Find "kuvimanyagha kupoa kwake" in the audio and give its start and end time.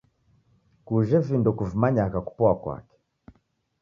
1.57-2.95